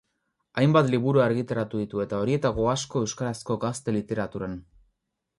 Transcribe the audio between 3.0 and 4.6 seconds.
euskarazko Gazte Literaturan.